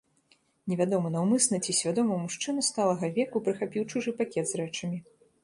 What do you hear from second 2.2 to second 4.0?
мужчына сталага веку прыхапіў